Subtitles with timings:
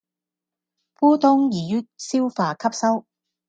[1.01, 3.05] 烏冬易於消化吸收